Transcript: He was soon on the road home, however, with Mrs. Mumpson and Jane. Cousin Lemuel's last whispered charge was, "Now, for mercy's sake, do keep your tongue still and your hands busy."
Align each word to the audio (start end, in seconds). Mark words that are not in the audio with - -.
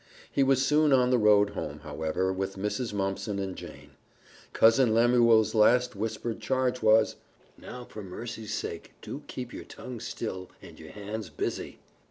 He 0.31 0.41
was 0.41 0.65
soon 0.65 0.91
on 0.93 1.11
the 1.11 1.19
road 1.19 1.51
home, 1.51 1.81
however, 1.81 2.33
with 2.33 2.55
Mrs. 2.57 2.91
Mumpson 2.91 3.37
and 3.37 3.55
Jane. 3.55 3.91
Cousin 4.51 4.95
Lemuel's 4.95 5.53
last 5.53 5.95
whispered 5.95 6.39
charge 6.39 6.81
was, 6.81 7.17
"Now, 7.55 7.85
for 7.85 8.01
mercy's 8.01 8.51
sake, 8.51 8.93
do 9.03 9.21
keep 9.27 9.53
your 9.53 9.63
tongue 9.63 9.99
still 9.99 10.49
and 10.59 10.79
your 10.79 10.89
hands 10.89 11.29
busy." 11.29 11.77